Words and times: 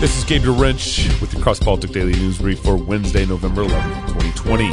This 0.00 0.16
is 0.16 0.24
Gabriel 0.24 0.56
Rench 0.56 1.10
with 1.20 1.30
the 1.30 1.42
Cross 1.42 1.60
Politic 1.60 1.90
Daily 1.90 2.14
News 2.14 2.38
Brief 2.38 2.60
for 2.60 2.74
Wednesday, 2.74 3.26
November 3.26 3.64
11th, 3.64 4.06
2020. 4.06 4.70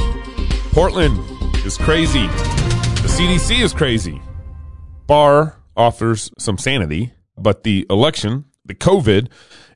Portland 0.72 1.20
is 1.66 1.78
crazy. 1.78 2.28
The 2.28 3.10
CDC 3.10 3.62
is 3.62 3.74
crazy. 3.74 4.22
Barr 5.06 5.58
offers 5.76 6.32
some 6.38 6.58
sanity, 6.58 7.12
but 7.38 7.64
the 7.64 7.86
election, 7.90 8.46
the 8.64 8.74
COVID, 8.74 9.28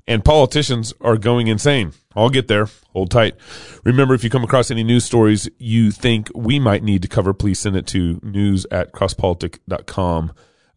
and 0.07 0.23
politicians 0.23 0.93
are 1.01 1.17
going 1.17 1.47
insane. 1.47 1.91
I'll 2.15 2.29
get 2.29 2.47
there. 2.47 2.67
Hold 2.93 3.11
tight. 3.11 3.35
Remember, 3.83 4.13
if 4.13 4.23
you 4.23 4.29
come 4.29 4.45
across 4.45 4.71
any 4.71 4.85
news 4.85 5.03
stories 5.03 5.49
you 5.57 5.91
think 5.91 6.31
we 6.33 6.59
might 6.59 6.81
need 6.81 7.01
to 7.01 7.09
cover, 7.09 7.33
please 7.33 7.59
send 7.59 7.75
it 7.75 7.87
to 7.87 8.21
news 8.23 8.65
at 8.71 8.93
crosspolitic.com. 8.93 10.31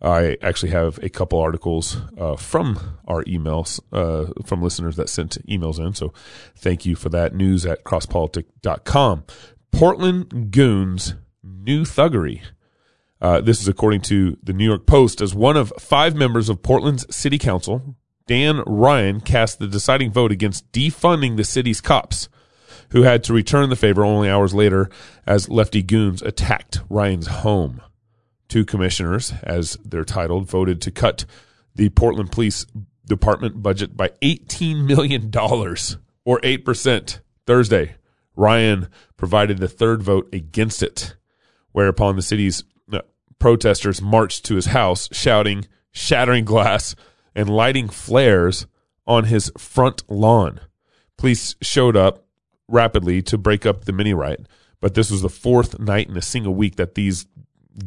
I 0.05 0.37
actually 0.43 0.71
have 0.73 0.99
a 0.99 1.09
couple 1.09 1.41
articles 1.41 1.97
uh, 2.19 2.37
from 2.37 2.99
our 3.09 3.25
emails, 3.25 3.81
uh, 3.91 4.31
from 4.45 4.63
listeners 4.63 4.97
that 4.97 5.09
sent 5.09 5.45
emails 5.49 5.79
in. 5.79 5.95
So 5.95 6.13
thank 6.55 6.85
you 6.85 6.95
for 6.95 7.09
that. 7.09 7.35
News 7.35 7.65
at 7.65 7.85
crosspolitic.com. 7.85 9.25
Portland 9.73 10.53
Goons 10.53 11.15
New 11.43 11.85
Thuggery. 11.85 12.43
Uh, 13.21 13.41
this 13.41 13.63
is 13.63 13.69
according 13.69 14.03
to 14.03 14.37
the 14.43 14.53
New 14.53 14.67
York 14.67 14.87
Post. 14.87 15.23
As 15.23 15.35
one 15.35 15.57
of 15.57 15.73
five 15.79 16.15
members 16.15 16.51
of 16.51 16.63
Portland's 16.63 17.07
City 17.15 17.39
Council, 17.39 17.97
Dan 18.27 18.63
Ryan 18.67 19.21
cast 19.21 19.59
the 19.59 19.67
deciding 19.67 20.13
vote 20.13 20.31
against 20.31 20.71
defunding 20.71 21.39
the 21.39 21.45
city's 21.45 21.81
cops, 21.81 22.29
who 22.91 23.03
had 23.03 23.25
to 23.25 23.33
return 23.33 23.71
the 23.71 23.77
favor 23.77 24.05
only 24.05 24.29
hours 24.29 24.53
later 24.53 24.91
as 25.27 25.49
lefty 25.49 25.83
goons 25.83 26.21
attacked 26.21 26.81
Ryan's 26.91 27.29
home. 27.29 27.81
Two 28.55 28.65
commissioners, 28.65 29.33
as 29.43 29.77
they're 29.85 30.05
titled, 30.05 30.49
voted 30.49 30.81
to 30.83 30.93
cut 30.93 31.25
the 31.75 31.89
Portland 31.89 32.31
Police 32.31 32.67
Department 33.05 33.65
budget 33.65 33.97
by 33.97 34.11
$18 34.23 34.87
million, 34.87 35.25
or 36.25 36.39
8%, 36.41 37.19
Thursday. 37.49 37.97
Ryan 38.37 38.87
provided 39.17 39.59
the 39.59 39.67
third 39.67 40.05
vote 40.05 40.33
against 40.33 40.85
it, 40.85 41.17
whereupon 41.73 42.15
the 42.15 42.23
city's 42.23 42.63
uh, 42.93 43.01
protesters 43.41 44.01
marched 44.01 44.45
to 44.45 44.55
his 44.55 44.67
house, 44.67 45.09
shouting, 45.11 45.67
shattering 45.91 46.45
glass, 46.45 46.95
and 47.35 47.51
lighting 47.51 47.89
flares 47.89 48.69
on 49.05 49.25
his 49.25 49.51
front 49.59 50.09
lawn. 50.09 50.61
Police 51.19 51.57
showed 51.61 51.97
up 51.97 52.25
rapidly 52.69 53.21
to 53.23 53.37
break 53.37 53.67
up 53.67 53.85
the 53.85 53.93
mini 53.93 54.15
riot, 54.15 54.47
but 54.79 54.95
this 54.95 55.11
was 55.11 55.23
the 55.23 55.29
fourth 55.29 55.81
night 55.81 56.09
in 56.09 56.17
a 56.17 56.23
single 56.23 56.55
week 56.55 56.77
that 56.77 56.95
these 56.95 57.27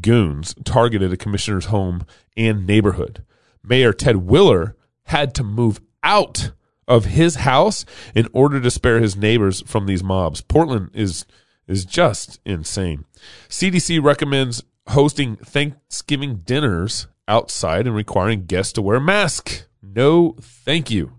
goons 0.01 0.53
targeted 0.63 1.11
a 1.11 1.17
commissioner's 1.17 1.65
home 1.65 2.05
and 2.35 2.65
neighborhood. 2.65 3.23
Mayor 3.63 3.93
Ted 3.93 4.17
Wheeler 4.17 4.75
had 5.05 5.33
to 5.35 5.43
move 5.43 5.79
out 6.03 6.51
of 6.87 7.05
his 7.05 7.35
house 7.35 7.85
in 8.15 8.27
order 8.33 8.61
to 8.61 8.71
spare 8.71 8.99
his 8.99 9.15
neighbors 9.15 9.61
from 9.65 9.85
these 9.85 10.03
mobs. 10.03 10.41
Portland 10.41 10.89
is 10.93 11.25
is 11.67 11.83
just 11.83 12.39
insane. 12.45 13.03
CDC 13.49 14.01
recommends 14.01 14.63
hosting 14.87 15.35
Thanksgiving 15.35 16.37
dinners 16.45 17.07
outside 17.27 17.85
and 17.85 17.95
requiring 17.95 18.45
guests 18.45 18.71
to 18.73 18.81
wear 18.81 18.97
a 18.97 19.01
mask. 19.01 19.65
No, 19.81 20.35
thank 20.39 20.89
you. 20.89 21.13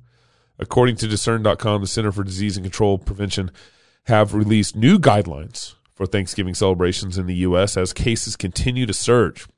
According 0.59 0.97
to 0.97 1.07
disrn.com, 1.07 1.83
the 1.83 1.87
Center 1.87 2.11
for 2.11 2.25
Disease 2.25 2.57
and 2.57 2.65
Control 2.65 2.99
Prevention 2.99 3.51
have 4.07 4.35
released 4.35 4.75
new 4.75 4.99
guidelines 4.99 5.75
for 5.99 6.07
Thanksgiving 6.07 6.55
celebrations 6.55 7.19
in 7.19 7.27
the 7.27 7.35
U.S. 7.35 7.77
as 7.77 7.93
cases 7.93 8.37
continue 8.37 8.87
to 8.87 8.95
surge. 8.95 9.49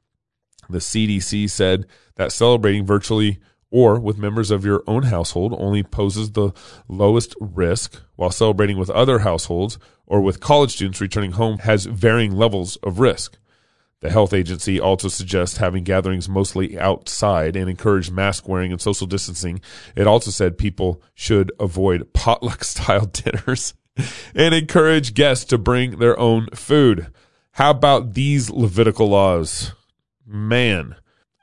The 0.70 0.78
CDC 0.78 1.50
said 1.50 1.84
that 2.14 2.32
celebrating 2.32 2.86
virtually 2.86 3.40
or 3.70 4.00
with 4.00 4.16
members 4.16 4.50
of 4.50 4.64
your 4.64 4.82
own 4.86 5.02
household 5.02 5.54
only 5.58 5.82
poses 5.82 6.32
the 6.32 6.52
lowest 6.88 7.36
risk, 7.38 8.00
while 8.16 8.30
celebrating 8.30 8.78
with 8.78 8.88
other 8.88 9.18
households 9.18 9.78
or 10.06 10.22
with 10.22 10.40
college 10.40 10.72
students 10.72 10.98
returning 10.98 11.32
home 11.32 11.58
has 11.58 11.84
varying 11.84 12.32
levels 12.32 12.76
of 12.76 13.00
risk. 13.00 13.36
The 14.00 14.08
health 14.08 14.32
agency 14.32 14.80
also 14.80 15.08
suggests 15.08 15.58
having 15.58 15.84
gatherings 15.84 16.26
mostly 16.26 16.78
outside 16.78 17.54
and 17.54 17.68
encourage 17.68 18.10
mask 18.10 18.48
wearing 18.48 18.72
and 18.72 18.80
social 18.80 19.06
distancing. 19.06 19.60
It 19.94 20.06
also 20.06 20.30
said 20.30 20.56
people 20.56 21.02
should 21.12 21.52
avoid 21.60 22.14
potluck 22.14 22.64
style 22.64 23.04
dinners 23.04 23.74
and 24.34 24.54
encourage 24.54 25.14
guests 25.14 25.44
to 25.46 25.58
bring 25.58 25.98
their 25.98 26.18
own 26.18 26.48
food. 26.54 27.08
How 27.52 27.70
about 27.70 28.14
these 28.14 28.50
Levitical 28.50 29.08
laws? 29.08 29.72
Man. 30.26 30.96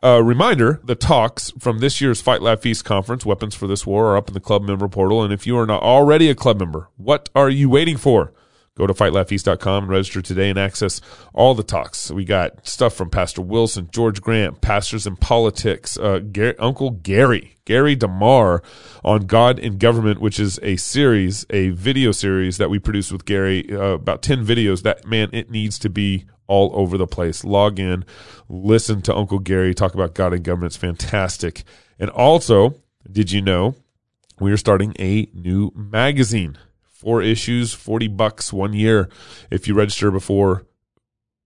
A 0.03 0.23
reminder 0.23 0.79
the 0.83 0.95
talks 0.95 1.51
from 1.59 1.79
this 1.79 1.99
year's 1.99 2.21
Fight 2.21 2.41
Laugh 2.41 2.61
Feast 2.61 2.85
conference, 2.85 3.25
Weapons 3.25 3.55
for 3.55 3.67
This 3.67 3.85
War, 3.85 4.11
are 4.11 4.17
up 4.17 4.27
in 4.27 4.35
the 4.35 4.39
club 4.39 4.63
member 4.63 4.87
portal. 4.87 5.23
And 5.23 5.33
if 5.33 5.47
you 5.47 5.57
are 5.57 5.65
not 5.65 5.81
already 5.81 6.29
a 6.29 6.35
club 6.35 6.59
member, 6.59 6.89
what 6.97 7.29
are 7.35 7.49
you 7.49 7.69
waiting 7.69 7.97
for? 7.97 8.31
Go 8.77 8.85
to 8.85 8.93
fightlaughfeast.com 8.93 9.85
and 9.85 9.91
register 9.91 10.21
today 10.21 10.51
and 10.51 10.59
access 10.59 11.01
all 11.33 11.55
the 11.55 11.63
talks. 11.63 12.11
We 12.11 12.25
got 12.25 12.67
stuff 12.67 12.93
from 12.93 13.09
Pastor 13.09 13.41
Wilson, 13.41 13.89
George 13.91 14.21
Grant, 14.21 14.61
Pastors 14.61 15.07
in 15.07 15.15
Politics, 15.15 15.97
uh, 15.97 16.19
Gary, 16.19 16.55
Uncle 16.59 16.91
Gary, 16.91 17.57
Gary 17.65 17.95
DeMar 17.95 18.61
on 19.03 19.25
God 19.25 19.57
and 19.57 19.79
Government, 19.79 20.21
which 20.21 20.39
is 20.39 20.59
a 20.61 20.75
series, 20.75 21.43
a 21.49 21.69
video 21.69 22.11
series 22.11 22.57
that 22.57 22.69
we 22.69 22.77
produced 22.77 23.11
with 23.11 23.25
Gary, 23.25 23.65
uh, 23.71 23.93
about 23.93 24.21
10 24.21 24.45
videos 24.45 24.83
that, 24.83 25.07
man, 25.07 25.29
it 25.33 25.49
needs 25.49 25.79
to 25.79 25.89
be 25.89 26.25
all 26.45 26.69
over 26.75 26.99
the 26.99 27.07
place. 27.07 27.43
Log 27.43 27.79
in, 27.79 28.05
listen 28.47 29.01
to 29.01 29.15
Uncle 29.15 29.39
Gary 29.39 29.73
talk 29.73 29.95
about 29.95 30.13
God 30.13 30.33
and 30.33 30.43
Government. 30.43 30.73
It's 30.73 30.77
fantastic. 30.77 31.63
And 31.97 32.11
also, 32.11 32.75
did 33.11 33.31
you 33.31 33.41
know 33.41 33.73
we 34.39 34.51
are 34.51 34.57
starting 34.57 34.93
a 34.99 35.27
new 35.33 35.71
magazine? 35.75 36.59
Four 36.97 37.21
issues, 37.21 37.73
40 37.73 38.07
bucks 38.07 38.51
one 38.51 38.73
year 38.73 39.07
if 39.51 39.67
you 39.67 39.75
register 39.75 40.09
before 40.09 40.65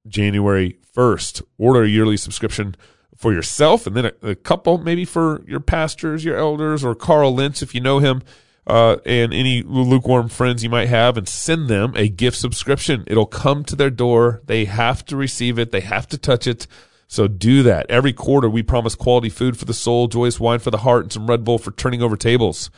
January 0.07 0.77
1st. 0.95 1.43
Order 1.57 1.83
a 1.83 1.87
yearly 1.87 2.17
subscription 2.17 2.75
for 3.17 3.33
yourself 3.33 3.85
and 3.85 3.95
then 3.95 4.05
a, 4.05 4.29
a 4.29 4.35
couple 4.35 4.77
maybe 4.77 5.03
for 5.03 5.43
your 5.45 5.59
pastors, 5.59 6.23
your 6.23 6.37
elders, 6.37 6.85
or 6.85 6.95
Carl 6.95 7.35
Lentz 7.35 7.61
if 7.61 7.75
you 7.75 7.81
know 7.81 7.99
him. 7.99 8.21
Uh, 8.67 8.97
and 9.07 9.33
any 9.33 9.63
lukewarm 9.63 10.29
friends 10.29 10.63
you 10.63 10.69
might 10.69 10.87
have 10.87 11.17
and 11.17 11.27
send 11.27 11.67
them 11.67 11.93
a 11.95 12.07
gift 12.07 12.37
subscription. 12.37 13.03
It'll 13.07 13.25
come 13.25 13.65
to 13.65 13.75
their 13.75 13.89
door. 13.89 14.41
They 14.45 14.65
have 14.65 15.03
to 15.05 15.17
receive 15.17 15.57
it. 15.57 15.71
They 15.71 15.81
have 15.81 16.07
to 16.09 16.17
touch 16.17 16.45
it. 16.45 16.67
So 17.07 17.27
do 17.27 17.63
that. 17.63 17.89
Every 17.89 18.13
quarter, 18.13 18.49
we 18.49 18.61
promise 18.63 18.95
quality 18.95 19.29
food 19.29 19.57
for 19.57 19.65
the 19.65 19.73
soul, 19.73 20.07
joyous 20.07 20.39
wine 20.39 20.59
for 20.59 20.69
the 20.69 20.77
heart, 20.77 21.03
and 21.03 21.11
some 21.11 21.27
Red 21.27 21.43
Bull 21.43 21.57
for 21.57 21.71
turning 21.71 22.01
over 22.03 22.15
tables. 22.15 22.69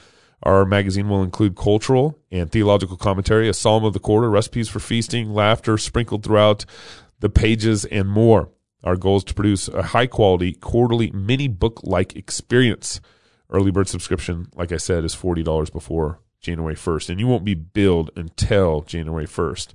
Our 0.44 0.66
magazine 0.66 1.10
will 1.10 1.24
include 1.24 1.56
cultural 1.56 2.20
and 2.32 2.52
theological 2.52 2.98
commentary, 2.98 3.48
a 3.48 3.54
psalm 3.54 3.86
of 3.86 3.94
the 3.94 4.00
quarter, 4.00 4.30
recipes 4.30 4.70
for 4.70 4.80
feasting, 4.80 5.34
laughter 5.34 5.78
sprinkled 5.78 6.24
throughout 6.24 6.66
the 7.20 7.30
pages, 7.30 7.86
and 7.86 8.10
more. 8.10 8.50
Our 8.84 8.98
goal 8.98 9.18
is 9.18 9.24
to 9.26 9.34
produce 9.34 9.70
a 9.70 9.82
high 9.82 10.08
quality 10.08 10.54
quarterly 10.54 11.12
mini 11.12 11.48
book 11.48 11.80
like 11.84 12.18
experience. 12.18 13.00
Early 13.50 13.72
bird 13.72 13.88
subscription, 13.88 14.48
like 14.56 14.74
I 14.74 14.78
said, 14.78 15.06
is 15.06 15.16
$40 15.16 15.72
before 15.72 16.20
January 16.42 16.76
1st, 16.76 17.10
and 17.10 17.20
you 17.20 17.28
won't 17.28 17.46
be 17.46 17.54
billed 17.54 18.12
until 18.18 18.82
January 18.82 19.26
1st. 19.26 19.70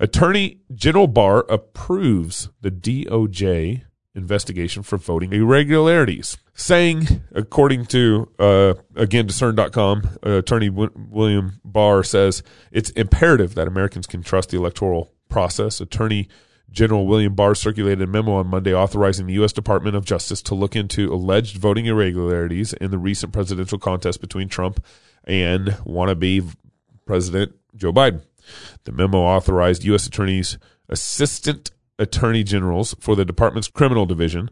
Attorney 0.00 0.60
General 0.74 1.06
Barr 1.06 1.40
approves 1.50 2.48
the 2.62 2.70
DOJ 2.70 3.82
investigation 4.18 4.82
for 4.82 4.98
voting 4.98 5.32
irregularities, 5.32 6.36
saying, 6.54 7.22
according 7.34 7.86
to, 7.86 8.28
uh, 8.38 8.74
again, 8.96 9.26
disrn.com, 9.28 10.18
uh, 10.26 10.30
attorney 10.30 10.68
w- 10.68 10.90
William 11.08 11.60
Barr 11.64 12.02
says 12.02 12.42
it's 12.70 12.90
imperative 12.90 13.54
that 13.54 13.68
Americans 13.68 14.06
can 14.06 14.22
trust 14.22 14.50
the 14.50 14.58
electoral 14.58 15.12
process. 15.28 15.80
Attorney 15.80 16.28
General 16.70 17.06
William 17.06 17.34
Barr 17.34 17.54
circulated 17.54 18.02
a 18.02 18.06
memo 18.06 18.32
on 18.32 18.48
Monday 18.48 18.74
authorizing 18.74 19.26
the 19.26 19.32
U.S. 19.34 19.52
Department 19.52 19.96
of 19.96 20.04
Justice 20.04 20.42
to 20.42 20.54
look 20.54 20.76
into 20.76 21.12
alleged 21.12 21.56
voting 21.56 21.86
irregularities 21.86 22.74
in 22.74 22.90
the 22.90 22.98
recent 22.98 23.32
presidential 23.32 23.78
contest 23.78 24.20
between 24.20 24.48
Trump 24.48 24.84
and 25.24 25.68
wannabe 25.86 26.54
President 27.06 27.52
Joe 27.74 27.92
Biden. 27.92 28.20
The 28.84 28.92
memo 28.92 29.18
authorized 29.18 29.84
U.S. 29.84 30.06
attorneys, 30.06 30.58
assistant 30.88 31.70
attorney 31.98 32.42
generals 32.42 32.94
for 33.00 33.16
the 33.16 33.24
department's 33.24 33.68
criminal 33.68 34.06
division, 34.06 34.50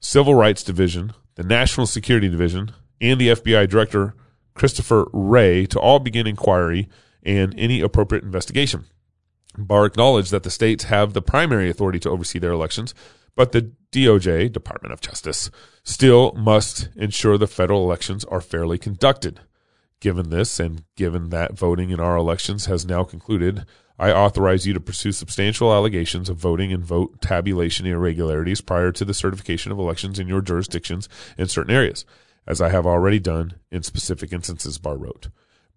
civil 0.00 0.34
rights 0.34 0.62
division, 0.62 1.12
the 1.36 1.42
national 1.42 1.86
security 1.86 2.28
division, 2.28 2.72
and 3.00 3.20
the 3.20 3.28
FBI 3.28 3.68
director, 3.68 4.14
Christopher 4.54 5.06
Wray, 5.12 5.66
to 5.66 5.78
all 5.78 5.98
begin 5.98 6.26
inquiry 6.26 6.88
and 7.22 7.54
any 7.56 7.80
appropriate 7.80 8.24
investigation. 8.24 8.84
Barr 9.56 9.86
acknowledged 9.86 10.30
that 10.30 10.42
the 10.42 10.50
states 10.50 10.84
have 10.84 11.12
the 11.12 11.22
primary 11.22 11.70
authority 11.70 11.98
to 12.00 12.10
oversee 12.10 12.38
their 12.38 12.52
elections, 12.52 12.94
but 13.34 13.52
the 13.52 13.72
DOJ, 13.92 14.52
Department 14.52 14.92
of 14.92 15.00
Justice, 15.00 15.50
still 15.82 16.32
must 16.32 16.88
ensure 16.96 17.38
the 17.38 17.46
federal 17.46 17.82
elections 17.84 18.24
are 18.26 18.40
fairly 18.40 18.78
conducted. 18.78 19.40
Given 20.00 20.30
this, 20.30 20.58
and 20.58 20.84
given 20.96 21.28
that 21.30 21.58
voting 21.58 21.90
in 21.90 22.00
our 22.00 22.16
elections 22.16 22.66
has 22.66 22.86
now 22.86 23.04
concluded, 23.04 23.66
I 24.00 24.12
authorize 24.12 24.66
you 24.66 24.72
to 24.72 24.80
pursue 24.80 25.12
substantial 25.12 25.74
allegations 25.74 26.30
of 26.30 26.38
voting 26.38 26.72
and 26.72 26.82
vote 26.82 27.20
tabulation 27.20 27.84
irregularities 27.84 28.62
prior 28.62 28.92
to 28.92 29.04
the 29.04 29.12
certification 29.12 29.70
of 29.72 29.78
elections 29.78 30.18
in 30.18 30.26
your 30.26 30.40
jurisdictions 30.40 31.06
in 31.36 31.48
certain 31.48 31.74
areas. 31.74 32.06
as 32.46 32.62
I 32.62 32.70
have 32.70 32.86
already 32.86 33.18
done 33.20 33.52
in 33.70 33.82
specific 33.82 34.32
instances, 34.32 34.78
Barr 34.78 34.96
wrote. 34.96 35.28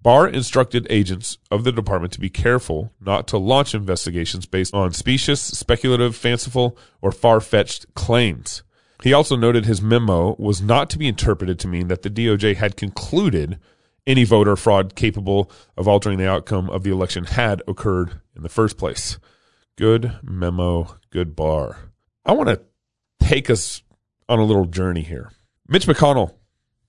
Barr 0.02 0.26
instructed 0.28 0.88
agents 0.90 1.38
of 1.52 1.66
the 1.66 1.74
department 1.74 2.14
to 2.14 2.22
be 2.22 2.30
careful 2.30 2.94
not 3.02 3.28
to 3.28 3.38
launch 3.38 3.76
investigations 3.76 4.46
based 4.46 4.74
on 4.74 4.94
specious, 4.94 5.42
speculative, 5.42 6.16
fanciful, 6.16 6.78
or 7.02 7.12
far 7.12 7.42
fetched 7.42 7.94
claims. 7.94 8.64
He 9.04 9.12
also 9.12 9.36
noted 9.36 9.66
his 9.66 9.82
memo 9.82 10.38
was 10.40 10.62
not 10.62 10.90
to 10.92 10.98
be 10.98 11.10
interpreted 11.10 11.60
to 11.60 11.68
mean 11.68 11.90
that 11.90 12.04
the 12.04 12.10
DOJ 12.10 12.56
had 12.56 12.78
concluded 12.78 13.60
any 14.06 14.24
voter 14.24 14.56
fraud 14.56 14.96
capable 14.96 15.52
of 15.78 15.88
altering 15.88 16.18
the 16.18 16.30
outcome 16.30 16.70
of 16.70 16.84
the 16.84 16.92
election 16.92 17.26
had 17.26 17.62
occurred 17.68 18.22
in 18.36 18.44
the 18.44 18.50
first 18.50 18.78
place. 18.78 19.18
Good 19.78 20.20
memo, 20.22 20.98
good 21.10 21.36
Barr. 21.36 21.90
I 22.26 22.34
want 22.34 22.50
to 22.50 22.62
take 23.20 23.50
us 23.50 23.82
on 24.30 24.40
a 24.40 24.46
little 24.46 24.66
journey 24.66 25.02
here. 25.02 25.32
Mitch 25.68 25.88
McConnell, 25.88 26.36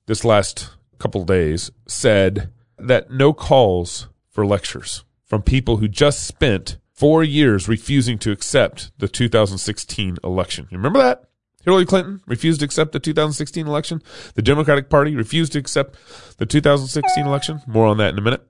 this 0.07 0.25
last 0.25 0.71
couple 0.99 1.25
days, 1.25 1.71
said 1.87 2.53
that 2.79 3.11
no 3.11 3.33
calls 3.33 4.09
for 4.29 4.45
lectures 4.45 5.05
from 5.25 5.43
people 5.43 5.79
who 5.79 5.89
just 5.89 6.25
spent 6.25 6.79
four 6.93 7.25
years 7.25 7.69
refusing 7.69 8.19
to 8.19 8.31
accept 8.31 8.91
the 8.99 9.09
2016 9.09 10.19
election. 10.23 10.69
You 10.71 10.77
remember 10.77 11.01
that? 11.01 11.25
Hillary 11.65 11.87
Clinton 11.87 12.21
refused 12.27 12.61
to 12.61 12.67
accept 12.67 12.93
the 12.93 13.01
2016 13.01 13.67
election. 13.67 14.03
The 14.35 14.43
Democratic 14.43 14.89
Party 14.91 15.17
refused 15.17 15.53
to 15.53 15.59
accept 15.59 15.97
the 16.39 16.47
2016 16.47 17.27
election. 17.27 17.61
More 17.67 17.87
on 17.87 17.97
that 17.99 18.13
in 18.13 18.19
a 18.19 18.23
minute. 18.23 18.47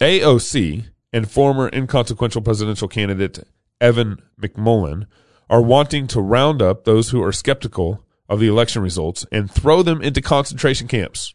AOC 0.00 0.86
and 1.12 1.30
former 1.30 1.68
inconsequential 1.72 2.42
presidential 2.42 2.88
candidate 2.88 3.40
Evan 3.80 4.22
McMullin 4.40 5.06
are 5.50 5.62
wanting 5.62 6.06
to 6.08 6.20
round 6.20 6.62
up 6.62 6.84
those 6.84 7.10
who 7.10 7.22
are 7.22 7.32
skeptical 7.32 8.04
of 8.28 8.40
the 8.40 8.48
election 8.48 8.82
results 8.82 9.24
and 9.32 9.50
throw 9.50 9.82
them 9.82 10.02
into 10.02 10.20
concentration 10.20 10.86
camps. 10.86 11.34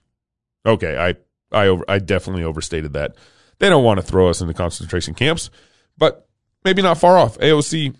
Okay, 0.65 0.97
I 0.97 1.15
I 1.51 1.67
over, 1.67 1.83
I 1.87 1.99
definitely 1.99 2.43
overstated 2.43 2.93
that. 2.93 3.15
They 3.59 3.69
don't 3.69 3.83
want 3.83 3.99
to 3.99 4.05
throw 4.05 4.29
us 4.29 4.41
into 4.41 4.53
concentration 4.53 5.13
camps, 5.13 5.49
but 5.97 6.27
maybe 6.63 6.81
not 6.81 6.97
far 6.97 7.17
off. 7.17 7.37
AOC 7.39 7.95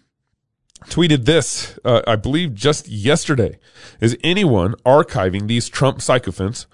tweeted 0.88 1.26
this, 1.26 1.78
uh, 1.84 2.02
I 2.08 2.16
believe 2.16 2.54
just 2.54 2.88
yesterday. 2.88 3.60
Is 4.00 4.18
anyone 4.24 4.76
archiving 4.86 5.48
these 5.48 5.70
Trump 5.70 6.02
sycophants 6.02 6.68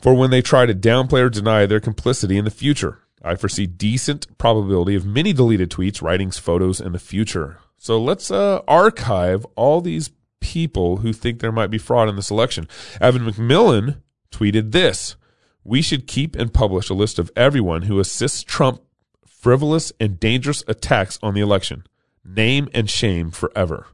for 0.00 0.14
when 0.14 0.30
they 0.30 0.42
try 0.42 0.66
to 0.66 0.74
downplay 0.74 1.20
or 1.20 1.30
deny 1.30 1.66
their 1.66 1.80
complicity 1.80 2.36
in 2.36 2.44
the 2.44 2.50
future? 2.50 2.98
I 3.22 3.34
foresee 3.34 3.66
decent 3.66 4.38
probability 4.38 4.94
of 4.94 5.04
many 5.04 5.32
deleted 5.32 5.70
tweets, 5.70 6.00
writings, 6.00 6.38
photos 6.38 6.80
in 6.80 6.92
the 6.92 6.98
future. 6.98 7.58
So 7.76 8.00
let's 8.00 8.30
uh, 8.30 8.62
archive 8.66 9.46
all 9.56 9.80
these 9.80 10.10
people 10.40 10.98
who 10.98 11.12
think 11.12 11.40
there 11.40 11.52
might 11.52 11.70
be 11.70 11.78
fraud 11.78 12.08
in 12.08 12.16
this 12.16 12.30
election. 12.30 12.66
Evan 13.00 13.22
McMullin 13.22 13.98
tweeted 14.30 14.72
this 14.72 15.16
we 15.64 15.82
should 15.82 16.06
keep 16.06 16.34
and 16.36 16.54
publish 16.54 16.88
a 16.88 16.94
list 16.94 17.18
of 17.18 17.30
everyone 17.36 17.82
who 17.82 18.00
assists 18.00 18.42
Trump 18.42 18.80
frivolous 19.26 19.92
and 20.00 20.18
dangerous 20.18 20.64
attacks 20.66 21.18
on 21.22 21.34
the 21.34 21.40
election. 21.40 21.84
Name 22.24 22.68
and 22.74 22.88
shame 22.88 23.30
forever. 23.30 23.86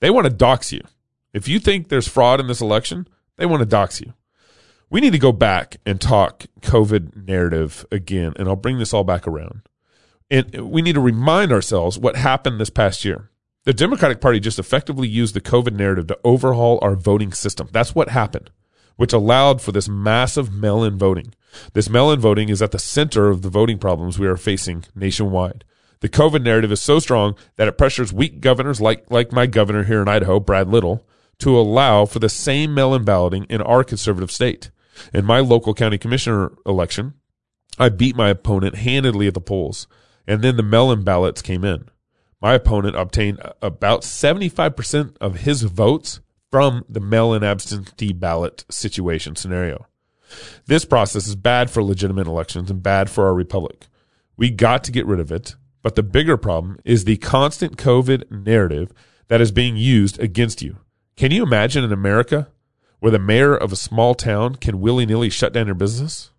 They 0.00 0.10
want 0.10 0.26
to 0.26 0.32
dox 0.32 0.72
you. 0.72 0.82
If 1.32 1.48
you 1.48 1.58
think 1.58 1.88
there's 1.88 2.08
fraud 2.08 2.40
in 2.40 2.46
this 2.46 2.60
election, 2.60 3.08
they 3.36 3.46
want 3.46 3.60
to 3.60 3.66
dox 3.66 4.00
you. 4.00 4.14
We 4.90 5.00
need 5.00 5.12
to 5.12 5.18
go 5.18 5.32
back 5.32 5.78
and 5.86 6.00
talk 6.00 6.46
COVID 6.60 7.26
narrative 7.26 7.86
again, 7.90 8.34
and 8.36 8.48
I'll 8.48 8.56
bring 8.56 8.78
this 8.78 8.92
all 8.92 9.04
back 9.04 9.26
around. 9.26 9.62
And 10.30 10.70
we 10.70 10.82
need 10.82 10.94
to 10.94 11.00
remind 11.00 11.52
ourselves 11.52 11.98
what 11.98 12.16
happened 12.16 12.60
this 12.60 12.70
past 12.70 13.04
year. 13.04 13.30
The 13.64 13.72
Democratic 13.72 14.20
Party 14.20 14.40
just 14.40 14.58
effectively 14.58 15.08
used 15.08 15.34
the 15.34 15.40
COVID 15.40 15.72
narrative 15.72 16.08
to 16.08 16.18
overhaul 16.24 16.78
our 16.82 16.96
voting 16.96 17.32
system. 17.32 17.68
That's 17.72 17.94
what 17.94 18.08
happened 18.08 18.50
which 18.96 19.12
allowed 19.12 19.60
for 19.60 19.72
this 19.72 19.88
massive 19.88 20.52
mail 20.52 20.84
in 20.84 20.98
voting. 20.98 21.34
This 21.72 21.90
mail 21.90 22.10
in 22.10 22.20
voting 22.20 22.48
is 22.48 22.62
at 22.62 22.70
the 22.70 22.78
center 22.78 23.28
of 23.28 23.42
the 23.42 23.48
voting 23.48 23.78
problems 23.78 24.18
we 24.18 24.26
are 24.26 24.36
facing 24.36 24.84
nationwide. 24.94 25.64
The 26.02 26.08
COVID 26.08 26.42
narrative 26.42 26.72
is 26.72 26.82
so 26.82 26.98
strong 26.98 27.36
that 27.54 27.68
it 27.68 27.78
pressures 27.78 28.12
weak 28.12 28.40
governors 28.40 28.80
like, 28.80 29.08
like 29.08 29.30
my 29.30 29.46
governor 29.46 29.84
here 29.84 30.02
in 30.02 30.08
Idaho, 30.08 30.40
Brad 30.40 30.66
Little, 30.68 31.06
to 31.38 31.56
allow 31.56 32.06
for 32.06 32.18
the 32.18 32.28
same 32.28 32.74
mail 32.74 32.92
in 32.92 33.04
balloting 33.04 33.44
in 33.44 33.62
our 33.62 33.84
conservative 33.84 34.32
state. 34.32 34.72
In 35.14 35.24
my 35.24 35.38
local 35.38 35.74
county 35.74 35.98
commissioner 35.98 36.52
election, 36.66 37.14
I 37.78 37.88
beat 37.88 38.16
my 38.16 38.30
opponent 38.30 38.74
handedly 38.74 39.28
at 39.28 39.34
the 39.34 39.40
polls, 39.40 39.86
and 40.26 40.42
then 40.42 40.56
the 40.56 40.64
mail 40.64 40.90
in 40.90 41.04
ballots 41.04 41.40
came 41.40 41.64
in. 41.64 41.88
My 42.40 42.54
opponent 42.54 42.96
obtained 42.96 43.38
about 43.62 44.02
75% 44.02 45.16
of 45.20 45.36
his 45.36 45.62
votes 45.62 46.18
from 46.50 46.84
the 46.88 47.00
mail 47.00 47.32
in 47.32 47.44
absentee 47.44 48.12
ballot 48.12 48.64
situation 48.68 49.36
scenario. 49.36 49.86
This 50.66 50.84
process 50.84 51.28
is 51.28 51.36
bad 51.36 51.70
for 51.70 51.80
legitimate 51.80 52.26
elections 52.26 52.72
and 52.72 52.82
bad 52.82 53.08
for 53.08 53.24
our 53.26 53.34
republic. 53.34 53.86
We 54.36 54.50
got 54.50 54.82
to 54.84 54.92
get 54.92 55.06
rid 55.06 55.20
of 55.20 55.30
it, 55.30 55.54
but 55.82 55.96
the 55.96 56.02
bigger 56.02 56.36
problem 56.36 56.78
is 56.84 57.04
the 57.04 57.16
constant 57.18 57.76
COVID 57.76 58.30
narrative 58.30 58.92
that 59.28 59.40
is 59.40 59.50
being 59.50 59.76
used 59.76 60.18
against 60.20 60.62
you. 60.62 60.78
Can 61.16 61.30
you 61.30 61.42
imagine 61.42 61.84
in 61.84 61.92
America 61.92 62.48
where 63.00 63.12
the 63.12 63.18
mayor 63.18 63.54
of 63.54 63.72
a 63.72 63.76
small 63.76 64.14
town 64.14 64.54
can 64.56 64.80
willy 64.80 65.06
nilly 65.06 65.30
shut 65.30 65.52
down 65.52 65.66
your 65.66 65.74
business? 65.74 66.30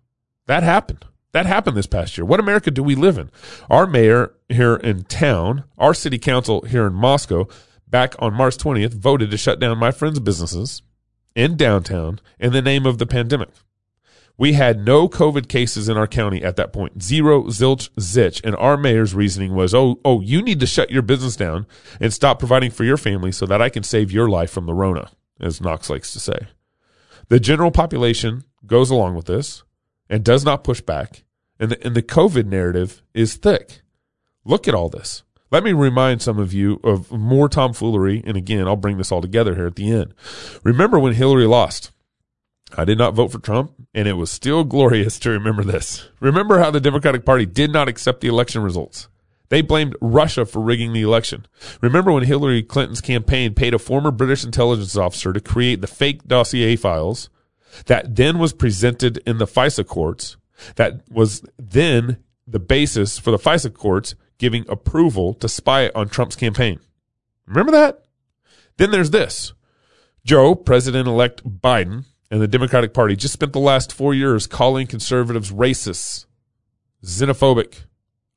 That 0.46 0.62
happened. 0.62 1.04
That 1.32 1.46
happened 1.46 1.76
this 1.76 1.86
past 1.86 2.16
year. 2.16 2.24
What 2.24 2.40
America 2.40 2.70
do 2.70 2.82
we 2.82 2.94
live 2.94 3.18
in? 3.18 3.30
Our 3.68 3.86
mayor 3.86 4.34
here 4.48 4.76
in 4.76 5.02
town, 5.04 5.64
our 5.76 5.92
city 5.92 6.18
council 6.18 6.62
here 6.62 6.86
in 6.86 6.94
Moscow, 6.94 7.48
back 7.88 8.14
on 8.20 8.34
March 8.34 8.56
20th, 8.56 8.94
voted 8.94 9.30
to 9.30 9.36
shut 9.36 9.58
down 9.58 9.78
my 9.78 9.90
friends' 9.90 10.20
businesses 10.20 10.82
in 11.34 11.56
downtown 11.56 12.20
in 12.38 12.52
the 12.52 12.62
name 12.62 12.86
of 12.86 12.98
the 12.98 13.06
pandemic. 13.06 13.48
We 14.36 14.54
had 14.54 14.84
no 14.84 15.08
COVID 15.08 15.48
cases 15.48 15.88
in 15.88 15.96
our 15.96 16.08
county 16.08 16.42
at 16.42 16.56
that 16.56 16.72
point. 16.72 17.02
Zero, 17.02 17.44
zilch, 17.44 17.88
zitch. 17.90 18.42
And 18.42 18.56
our 18.56 18.76
mayor's 18.76 19.14
reasoning 19.14 19.54
was, 19.54 19.74
oh, 19.74 20.00
oh, 20.04 20.20
you 20.20 20.42
need 20.42 20.58
to 20.60 20.66
shut 20.66 20.90
your 20.90 21.02
business 21.02 21.36
down 21.36 21.66
and 22.00 22.12
stop 22.12 22.40
providing 22.40 22.72
for 22.72 22.84
your 22.84 22.96
family 22.96 23.30
so 23.30 23.46
that 23.46 23.62
I 23.62 23.68
can 23.68 23.84
save 23.84 24.10
your 24.10 24.28
life 24.28 24.50
from 24.50 24.66
the 24.66 24.74
Rona, 24.74 25.10
as 25.40 25.60
Knox 25.60 25.88
likes 25.88 26.12
to 26.12 26.20
say. 26.20 26.48
The 27.28 27.38
general 27.38 27.70
population 27.70 28.44
goes 28.66 28.90
along 28.90 29.14
with 29.14 29.26
this 29.26 29.62
and 30.10 30.24
does 30.24 30.44
not 30.44 30.64
push 30.64 30.80
back. 30.80 31.22
And 31.60 31.70
the, 31.70 31.86
and 31.86 31.94
the 31.94 32.02
COVID 32.02 32.46
narrative 32.46 33.02
is 33.14 33.36
thick. 33.36 33.82
Look 34.44 34.66
at 34.66 34.74
all 34.74 34.88
this. 34.88 35.22
Let 35.52 35.62
me 35.62 35.72
remind 35.72 36.20
some 36.20 36.40
of 36.40 36.52
you 36.52 36.80
of 36.82 37.12
more 37.12 37.48
tomfoolery. 37.48 38.22
And 38.26 38.36
again, 38.36 38.66
I'll 38.66 38.74
bring 38.74 38.98
this 38.98 39.12
all 39.12 39.20
together 39.20 39.54
here 39.54 39.68
at 39.68 39.76
the 39.76 39.92
end. 39.92 40.12
Remember 40.64 40.98
when 40.98 41.14
Hillary 41.14 41.46
lost? 41.46 41.92
I 42.76 42.84
did 42.84 42.98
not 42.98 43.14
vote 43.14 43.32
for 43.32 43.38
Trump, 43.38 43.72
and 43.94 44.08
it 44.08 44.14
was 44.14 44.30
still 44.30 44.64
glorious 44.64 45.18
to 45.20 45.30
remember 45.30 45.62
this. 45.62 46.08
Remember 46.20 46.58
how 46.58 46.70
the 46.70 46.80
Democratic 46.80 47.24
Party 47.24 47.46
did 47.46 47.72
not 47.72 47.88
accept 47.88 48.20
the 48.20 48.28
election 48.28 48.62
results. 48.62 49.08
They 49.48 49.62
blamed 49.62 49.96
Russia 50.00 50.46
for 50.46 50.60
rigging 50.60 50.92
the 50.92 51.02
election. 51.02 51.46
Remember 51.80 52.10
when 52.12 52.24
Hillary 52.24 52.62
Clinton's 52.62 53.00
campaign 53.00 53.54
paid 53.54 53.74
a 53.74 53.78
former 53.78 54.10
British 54.10 54.44
intelligence 54.44 54.96
officer 54.96 55.32
to 55.32 55.40
create 55.40 55.80
the 55.80 55.86
fake 55.86 56.26
dossier 56.26 56.76
files 56.76 57.28
that 57.86 58.16
then 58.16 58.38
was 58.38 58.52
presented 58.52 59.18
in 59.26 59.38
the 59.38 59.46
FISA 59.46 59.86
courts, 59.86 60.36
that 60.76 61.02
was 61.10 61.42
then 61.58 62.18
the 62.46 62.58
basis 62.58 63.18
for 63.18 63.30
the 63.30 63.38
FISA 63.38 63.72
courts 63.74 64.14
giving 64.38 64.64
approval 64.68 65.34
to 65.34 65.48
spy 65.48 65.90
on 65.94 66.08
Trump's 66.08 66.36
campaign. 66.36 66.80
Remember 67.46 67.72
that? 67.72 68.04
Then 68.76 68.90
there's 68.90 69.10
this. 69.10 69.52
Joe, 70.24 70.54
President 70.54 71.06
elect 71.06 71.44
Biden, 71.44 72.06
and 72.34 72.42
the 72.42 72.48
Democratic 72.48 72.92
Party 72.92 73.14
just 73.14 73.32
spent 73.32 73.52
the 73.52 73.60
last 73.60 73.92
four 73.92 74.12
years 74.12 74.48
calling 74.48 74.88
conservatives 74.88 75.52
racist, 75.52 76.26
xenophobic, 77.04 77.84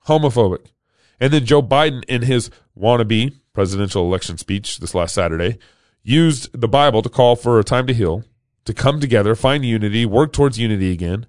homophobic. 0.06 0.68
And 1.20 1.34
then 1.34 1.46
Joe 1.46 1.63
Biden, 1.63 2.04
in 2.08 2.22
his 2.22 2.51
wannabe 2.80 3.39
presidential 3.54 4.04
election 4.04 4.38
speech 4.38 4.77
this 4.77 4.94
last 4.94 5.16
Saturday, 5.16 5.58
used 6.04 6.51
the 6.54 6.68
Bible 6.68 7.01
to 7.01 7.10
call 7.10 7.36
for 7.36 7.58
a 7.58 7.63
time 7.63 7.88
to 7.88 7.94
heal, 7.96 8.24
to 8.66 8.74
come 8.75 9.00
together, 9.00 9.34
find 9.34 9.66
unity, 9.66 10.06
work 10.06 10.32
towards 10.32 10.60
unity 10.60 10.92
again. 10.92 11.25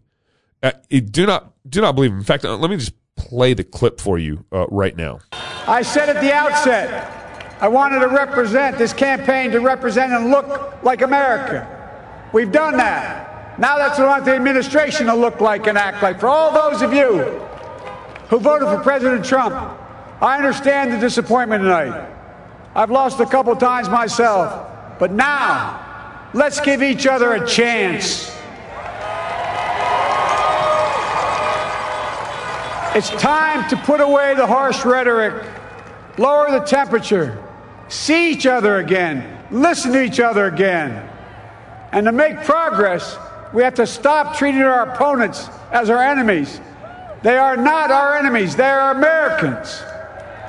Uh, 0.62 0.72
do 0.90 1.24
not 1.24 1.54
do 1.66 1.80
not 1.80 1.94
believe 1.94 2.10
him. 2.10 2.18
In 2.18 2.24
fact, 2.24 2.44
uh, 2.44 2.54
let 2.54 2.68
me 2.68 2.76
just 2.76 2.92
play 3.16 3.54
the 3.54 3.64
clip 3.64 3.98
for 3.98 4.18
you 4.18 4.44
uh, 4.52 4.66
right 4.66 4.94
now. 4.94 5.20
I 5.32 5.80
said 5.80 6.10
at 6.10 6.20
the 6.20 6.34
outset, 6.34 7.56
I 7.62 7.68
wanted 7.68 8.00
to 8.00 8.08
represent 8.08 8.76
this 8.76 8.92
campaign 8.92 9.52
to 9.52 9.60
represent 9.60 10.12
and 10.12 10.30
look 10.30 10.82
like 10.84 11.00
America. 11.00 11.76
We've 12.32 12.52
done 12.52 12.76
that. 12.76 13.58
Now 13.58 13.78
that's 13.78 13.98
what 13.98 14.06
I 14.06 14.10
want 14.10 14.24
the 14.24 14.34
administration 14.34 15.06
to 15.06 15.14
look 15.14 15.40
like 15.40 15.66
and 15.66 15.76
act 15.76 16.02
like. 16.02 16.20
For 16.20 16.28
all 16.28 16.52
those 16.52 16.82
of 16.82 16.92
you 16.92 17.22
who 18.28 18.38
voted 18.38 18.68
for 18.68 18.78
President 18.78 19.24
Trump, 19.24 19.54
I 20.20 20.36
understand 20.36 20.92
the 20.92 20.98
disappointment 20.98 21.62
tonight. 21.62 22.08
I've 22.74 22.90
lost 22.90 23.18
a 23.20 23.26
couple 23.26 23.54
times 23.56 23.88
myself. 23.88 24.98
But 24.98 25.12
now, 25.12 26.28
let's 26.34 26.60
give 26.60 26.82
each 26.82 27.06
other 27.06 27.32
a 27.32 27.46
chance. 27.46 28.36
It's 32.94 33.10
time 33.10 33.68
to 33.70 33.76
put 33.76 34.00
away 34.00 34.34
the 34.34 34.46
harsh 34.46 34.84
rhetoric, 34.84 35.44
lower 36.18 36.50
the 36.50 36.60
temperature, 36.60 37.42
see 37.88 38.32
each 38.32 38.46
other 38.46 38.78
again, 38.78 39.38
listen 39.50 39.92
to 39.92 40.02
each 40.02 40.18
other 40.18 40.46
again. 40.46 41.08
And 41.92 42.06
to 42.06 42.12
make 42.12 42.44
progress, 42.44 43.16
we 43.52 43.62
have 43.62 43.74
to 43.74 43.86
stop 43.86 44.36
treating 44.36 44.62
our 44.62 44.90
opponents 44.90 45.48
as 45.72 45.90
our 45.90 46.02
enemies. 46.02 46.60
They 47.22 47.36
are 47.36 47.56
not 47.56 47.90
our 47.90 48.16
enemies, 48.16 48.56
they 48.56 48.68
are 48.68 48.92
Americans. 48.92 49.82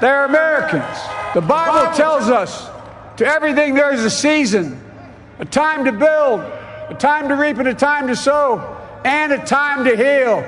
They're 0.02 0.26
Americans. 0.26 0.98
The 1.34 1.42
Bible 1.42 1.96
tells 1.96 2.30
us 2.30 2.70
to 3.18 3.26
everything 3.26 3.74
there 3.74 3.94
is 3.94 4.06
a 4.06 4.10
season, 4.10 4.82
a 5.40 5.46
time 5.46 5.86
to 5.86 5.92
build, 5.92 6.42
a 6.90 6.96
time 6.98 7.28
to 7.28 7.36
reap, 7.36 7.58
and 7.58 7.68
a 7.68 7.74
time 7.74 8.08
to 8.08 8.16
sow, 8.16 8.78
and 9.04 9.32
a 9.32 9.46
time 9.46 9.84
to 9.84 9.96
heal. 9.96 10.42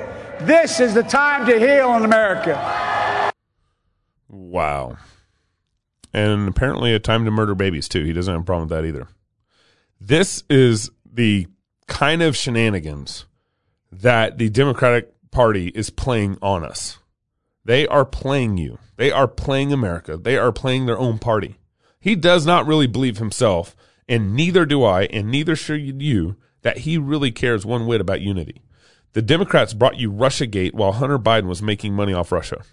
This 0.46 0.80
is 0.80 0.94
the 0.94 1.02
time 1.02 1.46
to 1.46 1.58
heal 1.58 1.94
in 1.94 2.04
America. 2.04 3.32
Wow. 4.28 4.96
And 6.14 6.48
apparently 6.48 6.94
a 6.94 6.98
time 6.98 7.24
to 7.24 7.30
murder 7.30 7.54
babies 7.54 7.88
too. 7.88 8.04
He 8.04 8.12
doesn't 8.12 8.32
have 8.32 8.42
a 8.42 8.44
problem 8.44 8.68
with 8.68 8.78
that 8.78 8.86
either. 8.86 9.08
This 10.04 10.42
is 10.50 10.90
the 11.04 11.46
kind 11.86 12.22
of 12.22 12.36
shenanigans 12.36 13.26
that 13.92 14.36
the 14.36 14.48
Democratic 14.48 15.14
Party 15.30 15.68
is 15.68 15.90
playing 15.90 16.38
on 16.42 16.64
us. 16.64 16.98
They 17.64 17.86
are 17.86 18.04
playing 18.04 18.56
you. 18.56 18.78
They 18.96 19.12
are 19.12 19.28
playing 19.28 19.72
America. 19.72 20.16
They 20.16 20.36
are 20.36 20.50
playing 20.50 20.86
their 20.86 20.98
own 20.98 21.20
party. 21.20 21.60
He 22.00 22.16
does 22.16 22.44
not 22.44 22.66
really 22.66 22.88
believe 22.88 23.18
himself, 23.18 23.76
and 24.08 24.34
neither 24.34 24.66
do 24.66 24.82
I, 24.82 25.04
and 25.04 25.30
neither 25.30 25.54
should 25.54 26.02
you, 26.02 26.34
that 26.62 26.78
he 26.78 26.98
really 26.98 27.30
cares 27.30 27.64
one 27.64 27.86
whit 27.86 28.00
about 28.00 28.20
unity. 28.20 28.60
The 29.12 29.22
Democrats 29.22 29.72
brought 29.72 30.00
you 30.00 30.10
Russiagate 30.10 30.74
while 30.74 30.94
Hunter 30.94 31.18
Biden 31.18 31.46
was 31.46 31.62
making 31.62 31.94
money 31.94 32.12
off 32.12 32.32
Russia. 32.32 32.64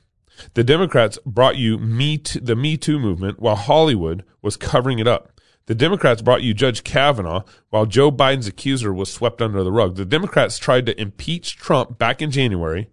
The 0.56 0.64
Democrats 0.64 1.20
brought 1.28 1.58
you 1.58 1.78
Me 1.78 2.18
Too, 2.18 2.40
the 2.40 2.56
Me 2.56 2.76
Too 2.76 2.98
movement 2.98 3.40
while 3.40 3.56
Hollywood 3.56 4.26
was 4.42 4.58
covering 4.58 4.98
it 4.98 5.08
up. 5.08 5.32
The 5.70 5.76
Democrats 5.76 6.24
brought 6.24 6.42
you 6.42 6.56
Judge 6.56 6.84
Kavanaugh 6.84 7.44
while 7.70 7.86
Joe 7.86 8.12
Biden's 8.12 8.48
accuser 8.48 8.92
was 8.92 9.14
swept 9.14 9.40
under 9.40 9.64
the 9.64 9.72
rug. 9.72 9.98
The 9.98 10.04
Democrats 10.04 10.58
tried 10.58 10.88
to 10.88 11.00
impeach 11.00 11.58
Trump 11.58 12.00
back 12.00 12.24
in 12.24 12.32
January. 12.32 12.90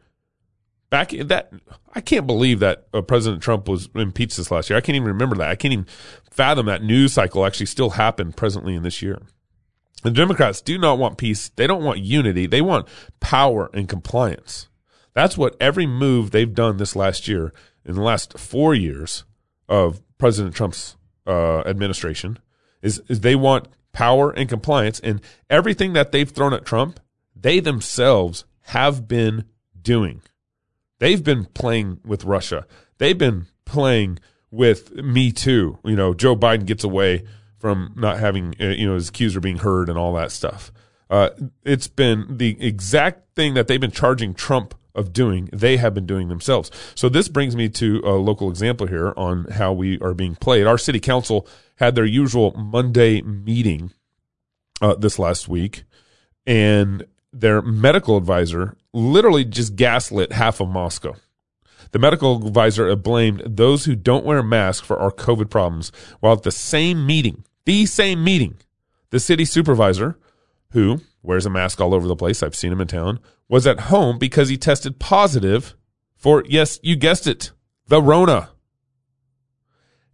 Back 0.91 1.15
in 1.15 1.29
that, 1.29 1.51
I 1.95 2.03
can't 2.03 2.27
believe 2.27 2.61
that 2.61 2.87
uh, 2.93 3.01
President 3.01 3.43
Trump 3.43 3.67
was 3.67 3.89
impeached 3.95 4.37
this 4.37 4.51
last 4.51 4.69
year. 4.69 4.77
I 4.77 4.83
can't 4.83 4.95
even 4.95 5.09
remember 5.09 5.37
that. 5.37 5.49
I 5.49 5.55
can't 5.55 5.73
even 5.73 5.87
fathom 6.31 6.67
that 6.67 6.83
news 6.83 7.15
cycle 7.15 7.47
actually 7.47 7.65
still 7.65 7.91
happened 7.91 8.37
presently 8.37 8.75
in 8.75 8.83
this 8.83 9.01
year. 9.01 9.23
The 10.03 10.11
Democrats 10.11 10.61
do 10.61 10.77
not 10.77 10.99
want 10.99 11.17
peace. 11.17 11.49
They 11.49 11.67
don't 11.67 11.83
want 11.83 12.01
unity. 12.01 12.47
They 12.47 12.61
want 12.61 12.89
power 13.21 13.71
and 13.73 13.89
compliance. 13.89 14.69
That's 15.15 15.39
what 15.39 15.57
every 15.59 15.87
move 15.87 16.31
they've 16.31 16.55
done 16.55 16.77
this 16.77 16.95
last 16.95 17.27
year, 17.27 17.55
in 17.87 17.95
the 17.95 18.03
last 18.03 18.39
four 18.39 18.75
years 18.75 19.25
of 19.67 20.03
President 20.19 20.55
Trump's 20.55 20.97
uh, 21.27 21.61
administration, 21.61 22.39
is, 22.83 23.03
is 23.09 23.21
they 23.21 23.35
want 23.35 23.69
power 23.93 24.31
and 24.31 24.49
compliance. 24.49 25.01
And 25.01 25.21
everything 25.49 25.95
that 25.95 26.13
they've 26.13 26.29
thrown 26.29 26.53
at 26.53 26.65
Trump, 26.65 27.01
they 27.35 27.61
themselves 27.61 28.45
have 28.63 29.09
been 29.09 29.45
doing. 29.81 30.23
They've 30.99 31.23
been 31.23 31.47
playing 31.47 32.01
with 32.05 32.25
Russia. 32.25 32.67
They've 32.99 33.17
been 33.17 33.47
playing 33.65 34.19
with 34.51 34.95
Me 34.95 35.33
Too. 35.33 35.79
You 35.85 35.97
know, 35.97 36.15
Joe 36.15 36.37
Biden 36.37 36.67
gets 36.67 36.85
away 36.85 37.25
from 37.59 37.93
not 37.97 38.19
having, 38.19 38.55
uh, 38.61 38.67
you 38.69 38.87
know, 38.87 38.95
his 38.95 39.09
accuser 39.09 39.41
being 39.41 39.59
heard 39.59 39.89
and 39.89 39.99
all 39.99 40.15
that 40.15 40.33
stuff. 40.33 40.73
Uh, 41.09 41.31
it's 41.65 41.89
been 41.89 42.37
the 42.39 42.57
exact 42.61 43.35
thing 43.37 43.55
that 43.55 43.69
they've 43.69 43.81
been 43.81 43.91
charging 43.91 44.35
Trump 44.35 44.75
of 44.97 45.13
doing, 45.13 45.49
they 45.53 45.77
have 45.77 45.95
been 45.95 46.07
doing 46.07 46.29
themselves. 46.29 46.71
So 46.95 47.09
this 47.09 47.29
brings 47.29 47.55
me 47.55 47.69
to 47.71 48.01
a 48.05 48.13
local 48.13 48.51
example 48.51 48.87
here 48.87 49.13
on 49.17 49.45
how 49.53 49.73
we 49.73 49.99
are 50.01 50.15
being 50.15 50.35
played. 50.35 50.67
Our 50.67 50.79
city 50.79 51.01
council 51.01 51.47
had 51.77 51.95
their 51.95 52.05
usual 52.05 52.53
Monday 52.53 53.23
meeting 53.23 53.93
uh, 54.81 54.95
this 54.95 55.19
last 55.19 55.49
week, 55.49 55.85
and 56.47 57.05
their 57.33 57.63
medical 57.63 58.17
advisor 58.17 58.77
literally 58.93 59.45
just 59.45 59.77
gaslit 59.77 60.33
half 60.33 60.61
of 60.61 60.69
Moscow. 60.69 61.15
The 61.93 61.99
medical 61.99 62.47
advisor 62.47 62.95
blamed 62.97 63.43
those 63.47 63.85
who 63.85 63.95
don't 63.95 64.25
wear 64.25 64.43
masks 64.43 64.87
for 64.87 64.99
our 64.99 65.13
COVID 65.13 65.51
problems, 65.51 65.93
while 66.21 66.33
at 66.35 66.43
the 66.43 66.51
same 66.51 67.07
meeting, 67.07 67.45
the 67.65 67.87
same 67.87 68.25
meeting, 68.25 68.57
the 69.11 69.21
city 69.21 69.45
supervisor, 69.45 70.19
who 70.71 71.01
wears 71.27 71.47
a 71.47 71.51
mask 71.51 71.81
all 71.81 71.95
over 71.95 72.07
the 72.07 72.17
place, 72.17 72.43
I've 72.43 72.57
seen 72.57 72.73
him 72.73 72.81
in 72.81 72.89
town, 72.89 73.19
was 73.49 73.67
at 73.67 73.81
home 73.81 74.19
because 74.19 74.49
he 74.49 74.57
tested 74.57 74.99
positive 74.99 75.75
for, 76.17 76.43
yes, 76.47 76.79
you 76.83 76.97
guessed 76.97 77.27
it, 77.27 77.53
the 77.89 78.01
Rona. 78.01 78.51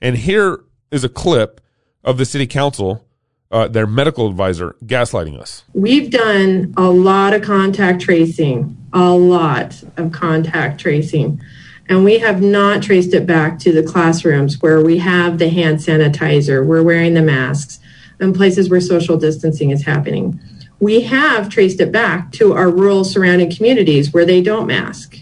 And 0.00 0.16
here 0.16 0.64
is 0.90 1.04
a 1.04 1.08
clip 1.08 1.60
of 2.02 2.18
the 2.18 2.24
city 2.24 2.46
council, 2.46 3.06
uh, 3.50 3.68
their 3.68 3.86
medical 3.86 4.28
advisor, 4.28 4.74
gaslighting 4.84 5.38
us. 5.38 5.64
We've 5.74 6.10
done 6.10 6.74
a 6.76 6.88
lot 6.88 7.34
of 7.34 7.42
contact 7.42 8.02
tracing, 8.02 8.76
a 8.92 9.10
lot 9.10 9.82
of 9.96 10.12
contact 10.12 10.80
tracing. 10.80 11.40
And 11.88 12.04
we 12.04 12.18
have 12.18 12.40
not 12.40 12.82
traced 12.82 13.12
it 13.12 13.26
back 13.26 13.58
to 13.60 13.72
the 13.72 13.82
classrooms 13.82 14.60
where 14.60 14.82
we 14.82 14.98
have 14.98 15.38
the 15.38 15.50
hand 15.50 15.78
sanitizer, 15.78 16.64
we're 16.64 16.82
wearing 16.82 17.14
the 17.14 17.22
masks, 17.22 17.80
and 18.18 18.34
places 18.34 18.70
where 18.70 18.80
social 18.80 19.16
distancing 19.16 19.70
is 19.70 19.84
happening. 19.84 20.40
We 20.82 21.02
have 21.02 21.48
traced 21.48 21.78
it 21.78 21.92
back 21.92 22.32
to 22.32 22.54
our 22.54 22.68
rural 22.68 23.04
surrounding 23.04 23.54
communities 23.54 24.12
where 24.12 24.26
they 24.26 24.42
don't 24.42 24.66
mask. 24.66 25.16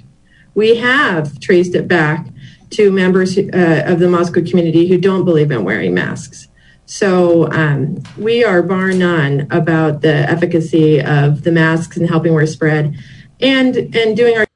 We 0.54 0.76
have 0.76 1.38
traced 1.38 1.74
it 1.74 1.86
back 1.86 2.28
to 2.70 2.90
members 2.90 3.36
uh, 3.36 3.82
of 3.84 3.98
the 3.98 4.08
Moscow 4.08 4.42
community 4.42 4.88
who 4.88 4.96
don't 4.96 5.26
believe 5.26 5.50
in 5.50 5.62
wearing 5.62 5.92
masks. 5.92 6.48
So 6.86 7.52
um, 7.52 8.02
we 8.16 8.42
are 8.42 8.62
bar 8.62 8.92
none 8.92 9.48
about 9.50 10.00
the 10.00 10.14
efficacy 10.30 10.98
of 10.98 11.42
the 11.42 11.52
masks 11.52 11.98
and 11.98 12.08
helping 12.08 12.32
where 12.32 12.46
spread, 12.46 12.96
and 13.38 13.76
and 13.94 14.16
doing 14.16 14.38
our. 14.38 14.46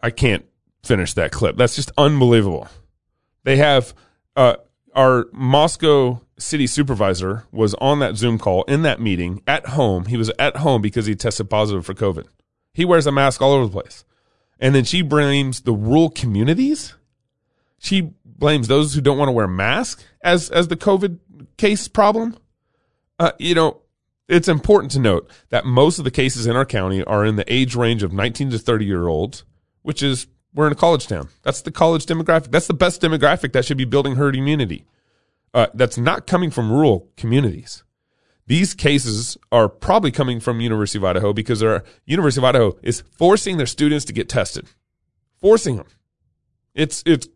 I 0.00 0.10
can't 0.10 0.44
finish 0.82 1.14
that 1.14 1.30
clip. 1.30 1.56
That's 1.56 1.76
just 1.76 1.92
unbelievable. 1.96 2.66
They 3.44 3.58
have 3.58 3.94
uh, 4.34 4.56
our 4.98 5.28
Moscow 5.32 6.20
city 6.38 6.66
supervisor 6.66 7.46
was 7.52 7.74
on 7.74 8.00
that 8.00 8.16
Zoom 8.16 8.36
call 8.36 8.64
in 8.64 8.82
that 8.82 9.00
meeting 9.00 9.40
at 9.46 9.64
home. 9.68 10.06
He 10.06 10.16
was 10.16 10.28
at 10.40 10.56
home 10.56 10.82
because 10.82 11.06
he 11.06 11.14
tested 11.14 11.48
positive 11.48 11.86
for 11.86 11.94
COVID. 11.94 12.26
He 12.74 12.84
wears 12.84 13.06
a 13.06 13.12
mask 13.12 13.40
all 13.40 13.52
over 13.52 13.66
the 13.66 13.72
place. 13.72 14.04
And 14.58 14.74
then 14.74 14.82
she 14.82 15.02
blames 15.02 15.60
the 15.60 15.72
rural 15.72 16.10
communities. 16.10 16.94
She 17.78 18.12
blames 18.24 18.66
those 18.66 18.92
who 18.92 19.00
don't 19.00 19.18
want 19.18 19.28
to 19.28 19.32
wear 19.32 19.46
masks 19.46 20.04
as, 20.20 20.50
as 20.50 20.66
the 20.66 20.76
COVID 20.76 21.18
case 21.56 21.86
problem. 21.86 22.36
Uh, 23.20 23.30
you 23.38 23.54
know, 23.54 23.82
it's 24.28 24.48
important 24.48 24.90
to 24.92 24.98
note 24.98 25.30
that 25.50 25.64
most 25.64 26.00
of 26.00 26.04
the 26.04 26.10
cases 26.10 26.44
in 26.44 26.56
our 26.56 26.66
county 26.66 27.04
are 27.04 27.24
in 27.24 27.36
the 27.36 27.52
age 27.52 27.76
range 27.76 28.02
of 28.02 28.12
19 28.12 28.50
to 28.50 28.58
30 28.58 28.84
year 28.84 29.06
olds, 29.06 29.44
which 29.82 30.02
is 30.02 30.26
we're 30.54 30.66
in 30.66 30.72
a 30.72 30.76
college 30.76 31.06
town. 31.06 31.28
That's 31.42 31.62
the 31.62 31.70
college 31.70 32.06
demographic. 32.06 32.50
That's 32.50 32.66
the 32.66 32.74
best 32.74 33.00
demographic 33.00 33.52
that 33.52 33.64
should 33.64 33.76
be 33.76 33.84
building 33.84 34.16
herd 34.16 34.36
immunity. 34.36 34.84
Uh, 35.54 35.68
that's 35.74 35.96
not 35.98 36.26
coming 36.26 36.50
from 36.50 36.70
rural 36.70 37.08
communities. 37.16 37.84
These 38.46 38.74
cases 38.74 39.36
are 39.52 39.68
probably 39.68 40.10
coming 40.10 40.40
from 40.40 40.60
University 40.60 40.98
of 40.98 41.04
Idaho 41.04 41.32
because 41.32 41.62
our 41.62 41.84
University 42.06 42.40
of 42.40 42.44
Idaho 42.44 42.78
is 42.82 43.02
forcing 43.10 43.58
their 43.58 43.66
students 43.66 44.06
to 44.06 44.12
get 44.12 44.28
tested, 44.28 44.66
forcing 45.38 45.76
them. 45.76 45.86
It's 46.74 47.02
it's 47.04 47.28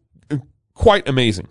quite 0.75 1.07
amazing, 1.07 1.49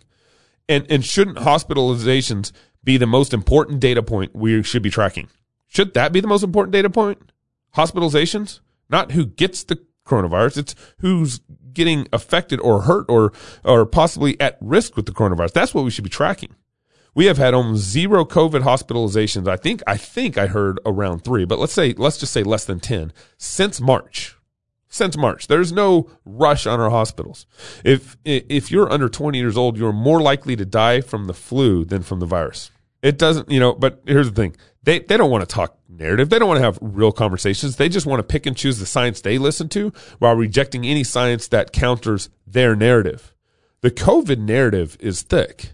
and 0.67 0.89
and 0.89 1.05
shouldn't 1.05 1.37
hospitalizations 1.37 2.51
be 2.83 2.97
the 2.97 3.05
most 3.05 3.33
important 3.33 3.79
data 3.79 4.01
point 4.01 4.35
we 4.35 4.63
should 4.63 4.81
be 4.81 4.89
tracking? 4.89 5.29
Should 5.67 5.93
that 5.93 6.11
be 6.11 6.19
the 6.21 6.27
most 6.27 6.43
important 6.43 6.73
data 6.73 6.89
point? 6.89 7.31
Hospitalizations, 7.75 8.61
not 8.89 9.11
who 9.11 9.25
gets 9.25 9.63
the 9.63 9.79
coronavirus. 10.11 10.57
It's 10.57 10.75
who's 10.99 11.39
getting 11.73 12.07
affected 12.11 12.59
or 12.59 12.81
hurt 12.81 13.05
or 13.07 13.31
or 13.63 13.85
possibly 13.85 14.39
at 14.39 14.57
risk 14.61 14.95
with 14.95 15.05
the 15.05 15.11
coronavirus. 15.11 15.53
That's 15.53 15.73
what 15.73 15.85
we 15.85 15.91
should 15.91 16.03
be 16.03 16.09
tracking. 16.09 16.55
We 17.13 17.25
have 17.25 17.37
had 17.37 17.53
almost 17.53 17.83
zero 17.83 18.23
COVID 18.23 18.61
hospitalizations. 18.61 19.47
I 19.47 19.57
think 19.57 19.81
I 19.85 19.97
think 19.97 20.37
I 20.37 20.47
heard 20.47 20.79
around 20.85 21.23
three, 21.23 21.45
but 21.45 21.59
let's 21.59 21.73
say 21.73 21.93
let's 21.93 22.17
just 22.17 22.33
say 22.33 22.43
less 22.43 22.65
than 22.65 22.79
ten 22.79 23.11
since 23.37 23.81
March. 23.81 24.35
Since 24.93 25.15
March, 25.15 25.47
there's 25.47 25.71
no 25.71 26.09
rush 26.25 26.67
on 26.67 26.81
our 26.81 26.89
hospitals. 26.89 27.45
If 27.85 28.17
if 28.25 28.69
you're 28.69 28.91
under 28.91 29.07
20 29.07 29.37
years 29.37 29.55
old, 29.55 29.77
you're 29.77 29.93
more 29.93 30.21
likely 30.21 30.57
to 30.57 30.65
die 30.65 30.99
from 30.99 31.27
the 31.27 31.33
flu 31.33 31.85
than 31.85 32.03
from 32.03 32.19
the 32.19 32.25
virus. 32.25 32.71
It 33.01 33.17
doesn't, 33.17 33.49
you 33.49 33.59
know. 33.59 33.73
But 33.73 34.01
here's 34.05 34.29
the 34.29 34.35
thing: 34.35 34.55
they 34.83 34.99
they 34.99 35.17
don't 35.17 35.31
want 35.31 35.47
to 35.47 35.53
talk 35.53 35.77
narrative. 35.87 36.29
They 36.29 36.39
don't 36.39 36.47
want 36.47 36.59
to 36.59 36.65
have 36.65 36.79
real 36.81 37.11
conversations. 37.11 37.75
They 37.75 37.89
just 37.89 38.05
want 38.05 38.19
to 38.19 38.23
pick 38.23 38.45
and 38.45 38.57
choose 38.57 38.79
the 38.79 38.85
science 38.85 39.21
they 39.21 39.37
listen 39.37 39.69
to 39.69 39.93
while 40.19 40.35
rejecting 40.35 40.85
any 40.85 41.03
science 41.03 41.47
that 41.49 41.71
counters 41.71 42.29
their 42.47 42.75
narrative. 42.75 43.33
The 43.81 43.91
COVID 43.91 44.39
narrative 44.39 44.97
is 44.99 45.21
thick. 45.21 45.73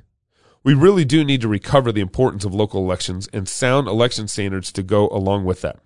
We 0.64 0.74
really 0.74 1.06
do 1.06 1.24
need 1.24 1.42
to 1.42 1.48
recover 1.48 1.92
the 1.92 2.02
importance 2.02 2.44
of 2.44 2.54
local 2.54 2.84
elections 2.84 3.30
and 3.32 3.48
sound 3.48 3.88
election 3.88 4.28
standards 4.28 4.72
to 4.74 4.84
go 4.84 5.08
along 5.10 5.46
with 5.46 5.62
that. 5.62 5.80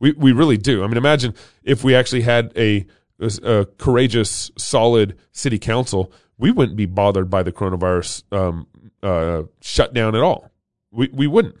We, 0.00 0.12
we 0.12 0.32
really 0.32 0.56
do. 0.56 0.82
I 0.82 0.86
mean, 0.86 0.96
imagine 0.96 1.34
if 1.62 1.84
we 1.84 1.94
actually 1.94 2.22
had 2.22 2.52
a, 2.56 2.86
a 3.20 3.66
courageous, 3.78 4.50
solid 4.56 5.18
city 5.32 5.58
council, 5.58 6.12
we 6.38 6.50
wouldn't 6.50 6.76
be 6.76 6.86
bothered 6.86 7.28
by 7.28 7.42
the 7.42 7.52
coronavirus 7.52 8.22
um, 8.32 8.66
uh, 9.02 9.42
shutdown 9.60 10.14
at 10.14 10.22
all. 10.22 10.50
We, 10.90 11.08
we 11.12 11.26
wouldn't 11.26 11.56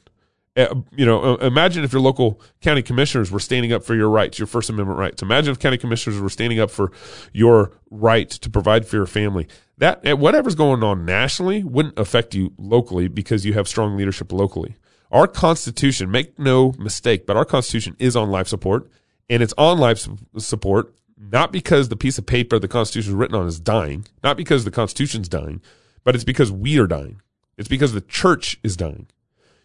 you 0.56 1.06
know, 1.06 1.34
uh, 1.34 1.36
imagine 1.36 1.82
if 1.82 1.92
your 1.92 2.02
local 2.02 2.40
county 2.60 2.82
commissioners 2.82 3.30
were 3.30 3.40
standing 3.40 3.72
up 3.72 3.82
for 3.84 3.94
your 3.94 4.10
rights, 4.10 4.38
your 4.38 4.46
First 4.46 4.68
Amendment 4.68 4.98
rights. 4.98 5.22
Imagine 5.22 5.52
if 5.52 5.58
county 5.58 5.78
commissioners 5.78 6.20
were 6.20 6.28
standing 6.28 6.60
up 6.60 6.70
for 6.70 6.92
your 7.32 7.72
right 7.90 8.28
to 8.28 8.50
provide 8.50 8.86
for 8.86 8.96
your 8.96 9.06
family. 9.06 9.48
That 9.78 10.06
uh, 10.06 10.16
whatever's 10.16 10.54
going 10.54 10.82
on 10.82 11.04
nationally 11.04 11.64
wouldn't 11.64 11.98
affect 11.98 12.34
you 12.34 12.52
locally 12.58 13.08
because 13.08 13.46
you 13.46 13.54
have 13.54 13.66
strong 13.66 13.96
leadership 13.96 14.30
locally. 14.32 14.76
Our 15.10 15.26
Constitution, 15.26 16.10
make 16.10 16.38
no 16.38 16.72
mistake, 16.78 17.26
but 17.26 17.36
our 17.36 17.44
Constitution 17.44 17.96
is 17.98 18.16
on 18.16 18.30
life 18.30 18.48
support, 18.48 18.90
and 19.28 19.42
it's 19.42 19.54
on 19.56 19.78
life 19.78 20.06
support 20.38 20.94
not 21.16 21.52
because 21.52 21.88
the 21.88 21.96
piece 21.96 22.18
of 22.18 22.26
paper 22.26 22.58
the 22.58 22.68
Constitution 22.68 23.12
is 23.12 23.16
written 23.16 23.36
on 23.36 23.46
is 23.46 23.60
dying, 23.60 24.06
not 24.22 24.36
because 24.36 24.64
the 24.64 24.70
Constitution's 24.70 25.28
dying, 25.28 25.62
but 26.04 26.14
it's 26.14 26.24
because 26.24 26.50
we 26.50 26.78
are 26.78 26.86
dying. 26.86 27.20
It's 27.56 27.68
because 27.68 27.92
the 27.92 28.00
church 28.00 28.58
is 28.62 28.76
dying. 28.76 29.06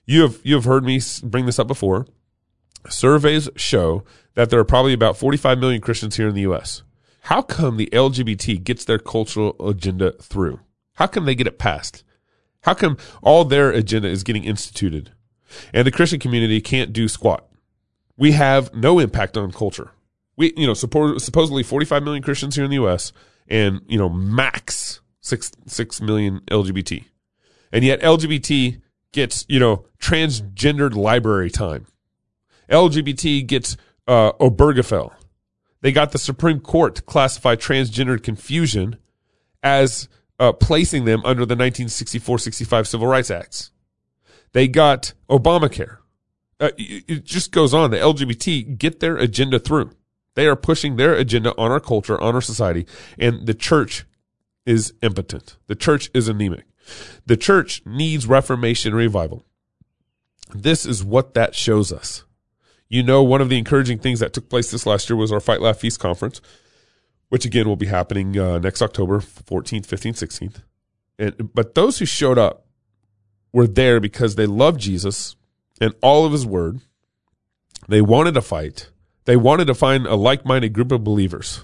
You 0.08 0.22
have 0.22 0.40
you 0.44 0.56
have 0.56 0.64
heard 0.64 0.84
me 0.84 1.00
bring 1.22 1.46
this 1.46 1.60
up 1.60 1.68
before. 1.68 2.08
Surveys 2.90 3.50
show 3.58 4.04
that 4.36 4.50
there 4.50 4.60
are 4.60 4.66
probably 4.66 4.94
about 4.94 5.18
45 5.18 5.60
million 5.60 5.82
Christians 5.82 6.16
here 6.16 6.30
in 6.30 6.34
the 6.34 6.42
U.S. 6.42 6.82
How 7.24 7.42
come 7.42 7.76
the 7.76 7.90
LGBT 7.92 8.64
gets 8.64 8.86
their 8.86 9.00
cultural 9.00 9.56
agenda 9.60 10.14
through? 10.14 10.62
How 10.94 11.08
come 11.08 11.26
they 11.26 11.36
get 11.36 11.48
it 11.48 11.60
passed? 11.60 12.06
How 12.62 12.74
come 12.74 12.98
all 13.22 13.44
their 13.44 13.70
agenda 13.70 14.08
is 14.08 14.24
getting 14.24 14.46
instituted? 14.46 15.12
And 15.74 15.86
the 15.86 15.92
Christian 15.92 16.20
community 16.20 16.62
can't 16.62 16.94
do 16.94 17.10
squat. 17.10 17.46
We 18.18 18.32
have 18.32 18.74
no 18.74 19.00
impact 19.00 19.36
on 19.36 19.52
culture. 19.52 19.92
We, 20.38 20.54
you 20.56 20.68
know, 20.68 20.74
support, 20.74 21.22
supposedly 21.22 21.64
45 21.64 22.04
million 22.04 22.24
Christians 22.24 22.56
here 22.56 22.64
in 22.64 22.70
the 22.70 22.76
U.S. 22.76 23.12
and, 23.48 23.82
you 23.88 23.98
know, 23.98 24.10
max 24.10 25.02
six, 25.20 25.52
six 25.66 26.00
million 26.00 26.42
LGBT. 26.50 27.04
And 27.72 27.84
yet 27.84 28.02
LGBT 28.02 28.82
gets, 29.12 29.46
you 29.48 29.60
know, 29.60 29.86
transgendered 30.00 30.96
library 30.96 31.50
time. 31.50 31.86
LGBT 32.70 33.46
gets, 33.46 33.78
uh, 34.08 34.34
Obergefell. 34.34 35.14
They 35.82 35.92
got 35.92 36.12
the 36.12 36.20
Supreme 36.20 36.60
Court 36.60 36.96
to 36.96 37.02
classify 37.02 37.56
transgendered 37.56 38.24
confusion 38.24 38.98
as, 39.64 40.10
uh, 40.40 40.52
placing 40.54 41.06
them 41.06 41.22
under 41.24 41.46
the 41.46 41.56
1964-65 41.56 42.88
Civil 42.88 43.08
Rights 43.08 43.32
Acts. 43.32 43.72
They 44.54 44.68
got 44.68 45.14
Obamacare. 45.30 45.98
Uh, 46.60 46.72
it 46.78 47.24
just 47.24 47.52
goes 47.52 47.74
on. 47.74 47.92
The 47.92 47.98
LGBT 47.98 48.78
get 48.78 49.00
their 49.00 49.18
agenda 49.18 49.60
through. 49.60 49.92
They 50.38 50.46
are 50.46 50.56
pushing 50.56 50.96
their 50.96 51.16
agenda 51.16 51.52
on 51.58 51.72
our 51.72 51.80
culture, 51.80 52.20
on 52.22 52.36
our 52.36 52.42
society, 52.42 52.86
and 53.18 53.48
the 53.48 53.56
church 53.56 54.06
is 54.68 54.94
impotent. 55.02 55.58
The 55.66 55.74
church 55.74 56.12
is 56.14 56.28
anemic. 56.28 56.67
The 57.26 57.38
church 57.38 57.82
needs 57.86 58.28
reformation 58.28 58.94
revival. 58.94 59.46
This 60.54 60.86
is 60.86 61.04
what 61.04 61.34
that 61.34 61.56
shows 61.56 61.92
us. 61.92 62.24
You 62.90 63.04
know, 63.04 63.22
one 63.22 63.42
of 63.42 63.50
the 63.50 63.58
encouraging 63.58 64.00
things 64.00 64.20
that 64.20 64.34
took 64.34 64.50
place 64.50 64.72
this 64.72 64.86
last 64.86 65.10
year 65.10 65.18
was 65.18 65.32
our 65.32 65.42
Fight 65.42 65.62
Laugh 65.62 65.78
Feast 65.80 66.00
conference, 66.00 66.40
which 67.30 67.46
again 67.46 67.68
will 67.68 67.76
be 67.76 67.88
happening 67.88 68.38
uh, 68.38 68.60
next 68.60 68.82
October 68.82 69.20
14th, 69.20 69.86
15th, 69.86 70.14
16th. 70.14 70.64
And, 71.20 71.54
but 71.54 71.76
those 71.76 72.00
who 72.00 72.06
showed 72.06 72.38
up 72.38 72.66
were 73.52 73.68
there 73.68 74.00
because 74.00 74.36
they 74.36 74.46
loved 74.46 74.80
Jesus 74.80 75.36
and 75.82 75.94
all 76.02 76.26
of 76.26 76.32
his 76.32 76.46
word. 76.46 76.80
They 77.88 78.02
wanted 78.02 78.34
to 78.36 78.42
fight. 78.42 78.90
They 79.26 79.36
wanted 79.36 79.66
to 79.68 79.74
find 79.74 80.06
a 80.06 80.16
like 80.16 80.46
minded 80.46 80.74
group 80.74 80.92
of 80.92 81.04
believers. 81.04 81.62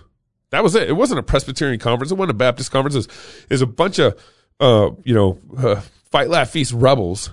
That 0.50 0.64
was 0.64 0.76
it. 0.76 0.90
It 0.90 0.94
wasn't 0.94 1.20
a 1.20 1.24
Presbyterian 1.24 1.80
conference. 1.80 2.12
It 2.12 2.16
wasn't 2.16 2.32
a 2.32 2.36
Baptist 2.36 2.72
conference. 2.72 2.96
It 2.96 3.00
was, 3.00 3.08
it 3.44 3.50
was 3.50 3.62
a 3.62 3.68
bunch 3.68 4.00
of, 4.00 4.20
uh, 4.60 4.92
you 5.04 5.14
know, 5.14 5.40
uh, 5.58 5.82
fight, 6.12 6.30
laugh, 6.30 6.50
feast 6.50 6.74
rebels 6.74 7.32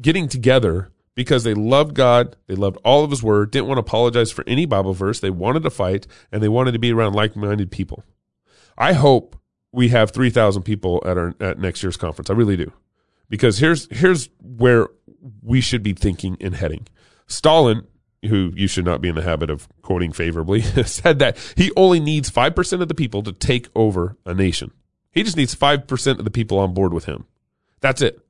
getting 0.00 0.28
together 0.28 0.90
because 1.14 1.44
they 1.44 1.54
loved 1.54 1.94
God. 1.94 2.36
They 2.46 2.54
loved 2.54 2.78
all 2.84 3.04
of 3.04 3.10
his 3.10 3.22
word, 3.22 3.50
didn't 3.50 3.66
want 3.66 3.78
to 3.78 3.80
apologize 3.80 4.30
for 4.30 4.44
any 4.46 4.66
Bible 4.66 4.94
verse. 4.94 5.20
They 5.20 5.30
wanted 5.30 5.62
to 5.64 5.70
fight 5.70 6.06
and 6.30 6.42
they 6.42 6.48
wanted 6.48 6.72
to 6.72 6.78
be 6.78 6.92
around 6.92 7.14
like 7.14 7.34
minded 7.34 7.70
people. 7.70 8.04
I 8.76 8.92
hope 8.92 9.36
we 9.72 9.88
have 9.88 10.12
3,000 10.12 10.62
people 10.62 11.02
at 11.04 11.18
our, 11.18 11.34
at 11.40 11.58
next 11.58 11.82
year's 11.82 11.96
conference. 11.96 12.30
I 12.30 12.34
really 12.34 12.56
do 12.56 12.72
because 13.28 13.58
here's 13.58 13.88
here's 13.90 14.28
where 14.40 14.88
we 15.42 15.60
should 15.60 15.82
be 15.82 15.92
thinking 15.92 16.36
and 16.40 16.54
heading. 16.54 16.86
Stalin, 17.26 17.86
who 18.24 18.52
you 18.54 18.66
should 18.66 18.84
not 18.84 19.00
be 19.00 19.08
in 19.08 19.14
the 19.14 19.22
habit 19.22 19.50
of 19.50 19.68
quoting 19.82 20.12
favorably, 20.12 20.60
said 20.84 21.18
that 21.18 21.36
he 21.56 21.70
only 21.76 22.00
needs 22.00 22.30
5% 22.30 22.80
of 22.80 22.88
the 22.88 22.94
people 22.94 23.22
to 23.22 23.32
take 23.32 23.68
over 23.74 24.16
a 24.24 24.34
nation. 24.34 24.72
He 25.10 25.22
just 25.22 25.36
needs 25.36 25.54
5% 25.54 26.18
of 26.18 26.24
the 26.24 26.30
people 26.30 26.58
on 26.58 26.74
board 26.74 26.92
with 26.92 27.06
him. 27.06 27.26
That's 27.80 28.02
it. 28.02 28.20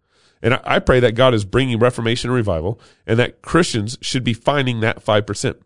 And 0.41 0.61
I 0.65 0.79
pray 0.79 1.01
that 1.01 1.17
God 1.17 1.35
is 1.35 1.45
bringing 1.45 1.79
reformation 1.79 2.31
and 2.31 2.37
revival 2.37 2.81
and 3.07 3.19
that 3.19 3.43
Christians 3.43 3.99
should 4.01 4.23
be 4.23 4.35
finding 4.35 4.81
that 4.81 5.05
5%. 5.05 5.61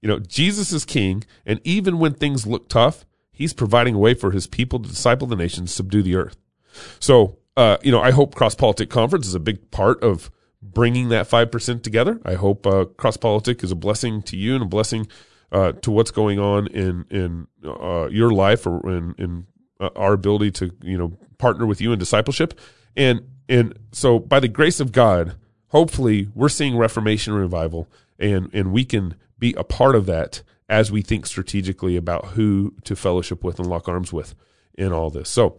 You 0.00 0.08
know, 0.08 0.18
Jesus 0.18 0.72
is 0.72 0.84
king, 0.84 1.24
and 1.44 1.60
even 1.64 1.98
when 1.98 2.14
things 2.14 2.46
look 2.46 2.68
tough, 2.68 3.04
he's 3.32 3.52
providing 3.52 3.96
a 3.96 3.98
way 3.98 4.14
for 4.14 4.30
his 4.30 4.46
people 4.46 4.78
to 4.78 4.88
disciple 4.88 5.26
the 5.26 5.36
nations, 5.36 5.74
subdue 5.74 6.02
the 6.02 6.14
earth. 6.14 6.36
So 7.00 7.38
uh, 7.58 7.76
you 7.82 7.90
know, 7.90 8.00
I 8.00 8.12
hope 8.12 8.36
Cross 8.36 8.54
Politic 8.54 8.88
Conference 8.88 9.26
is 9.26 9.34
a 9.34 9.40
big 9.40 9.72
part 9.72 10.00
of 10.04 10.30
bringing 10.62 11.08
that 11.08 11.28
5% 11.28 11.82
together. 11.82 12.20
I 12.24 12.34
hope 12.34 12.64
uh, 12.64 12.84
Cross 12.84 13.16
Politic 13.16 13.64
is 13.64 13.72
a 13.72 13.74
blessing 13.74 14.22
to 14.22 14.36
you 14.36 14.54
and 14.54 14.62
a 14.62 14.68
blessing 14.68 15.08
uh, 15.50 15.72
to 15.72 15.90
what's 15.90 16.12
going 16.12 16.38
on 16.38 16.68
in, 16.68 17.04
in 17.10 17.48
uh, 17.64 18.06
your 18.12 18.30
life 18.30 18.64
or 18.64 18.88
in, 18.88 19.16
in 19.18 19.46
uh, 19.80 19.90
our 19.96 20.12
ability 20.12 20.50
to, 20.52 20.72
you 20.82 20.98
know, 20.98 21.12
partner 21.38 21.66
with 21.66 21.80
you 21.80 21.92
in 21.92 21.98
discipleship. 21.98 22.58
And, 22.96 23.28
and 23.48 23.78
so 23.92 24.18
by 24.18 24.40
the 24.40 24.48
grace 24.48 24.80
of 24.80 24.92
God, 24.92 25.34
hopefully 25.68 26.28
we're 26.34 26.48
seeing 26.48 26.76
reformation 26.76 27.32
revival 27.32 27.88
and, 28.18 28.52
and 28.52 28.72
we 28.72 28.84
can 28.84 29.14
be 29.38 29.54
a 29.56 29.64
part 29.64 29.94
of 29.94 30.06
that 30.06 30.42
as 30.68 30.92
we 30.92 31.02
think 31.02 31.26
strategically 31.26 31.96
about 31.96 32.26
who 32.26 32.74
to 32.84 32.94
fellowship 32.94 33.42
with 33.42 33.58
and 33.58 33.68
lock 33.68 33.88
arms 33.88 34.12
with 34.12 34.34
in 34.76 34.92
all 34.92 35.10
this. 35.10 35.28
So, 35.28 35.58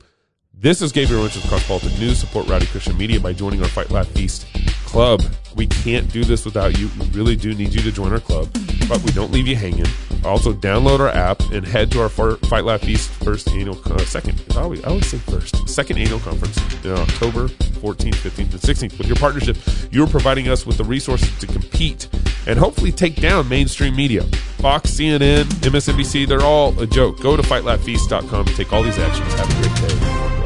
this 0.54 0.82
is 0.82 0.92
Gabriel 0.92 1.22
Lynch 1.22 1.38
of 1.38 1.44
Cross 1.44 2.00
News. 2.00 2.20
Support 2.20 2.48
Rowdy 2.48 2.66
Christian 2.66 2.98
Media 2.98 3.18
by 3.20 3.32
joining 3.32 3.62
our 3.62 3.70
Fight 3.70 3.92
Laugh 3.92 4.08
Feast 4.10 4.46
club. 4.86 5.22
We 5.56 5.68
can't 5.68 6.12
do 6.12 6.26
this 6.26 6.44
without 6.44 6.78
you. 6.78 6.90
We 7.00 7.08
really 7.12 7.38
do 7.38 7.54
need 7.54 7.74
you 7.74 7.82
to 7.82 7.92
join 7.94 8.12
our 8.12 8.20
club, 8.20 8.50
but 8.90 9.02
we 9.04 9.12
don't 9.12 9.32
leave 9.32 9.48
you 9.48 9.56
hanging. 9.56 9.86
Also, 10.26 10.54
download 10.54 11.00
our 11.00 11.10
app 11.10 11.40
and 11.52 11.66
head 11.66 11.92
to 11.92 12.02
our 12.02 12.10
Fight 12.10 12.66
Laugh 12.66 12.82
Feast 12.82 13.10
first 13.24 13.50
annual, 13.50 13.80
uh, 13.86 13.98
second, 14.00 14.44
I 14.56 14.62
always, 14.62 14.84
I 14.84 14.90
always 14.90 15.08
say 15.08 15.18
first, 15.18 15.68
second 15.68 15.98
annual 15.98 16.20
conference 16.20 16.58
in 16.84 16.92
October 16.92 17.48
14th, 17.48 18.16
15th, 18.16 18.38
and 18.38 18.62
16th. 18.62 18.98
With 18.98 19.08
your 19.08 19.16
partnership, 19.16 19.58
you're 19.92 20.08
providing 20.08 20.50
us 20.50 20.66
with 20.66 20.78
the 20.78 20.84
resources 20.84 21.38
to 21.40 21.48
compete 21.48 22.08
and 22.48 22.60
hopefully 22.60 22.92
take 22.92 23.16
down 23.16 23.48
mainstream 23.48 23.96
media. 23.96 24.24
Fox, 24.58 24.92
CNN, 24.92 25.44
MSNBC, 25.44 26.28
they're 26.28 26.42
all 26.42 26.78
a 26.80 26.88
joke. 26.88 27.22
Go 27.22 27.38
to 27.38 27.44
fightlaughfeast.com 27.44 28.46
to 28.46 28.56
take 28.56 28.74
all 28.74 28.84
these 28.84 28.98
actions. 28.98 29.34
Have 29.34 29.50
a 29.50 29.62
great 29.62 29.90
day. 29.90 30.39